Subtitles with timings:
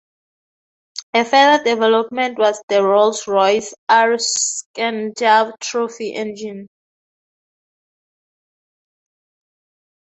[1.13, 6.65] A further development was the Rolls-Royce R Schneider Trophy engine.